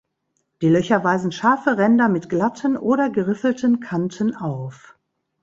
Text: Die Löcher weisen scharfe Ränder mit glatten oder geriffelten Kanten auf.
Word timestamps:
Die 0.63 0.67
Löcher 0.69 1.03
weisen 1.03 1.31
scharfe 1.31 1.77
Ränder 1.77 2.09
mit 2.09 2.27
glatten 2.27 2.75
oder 2.75 3.11
geriffelten 3.11 3.81
Kanten 3.81 4.35
auf. 4.35 4.95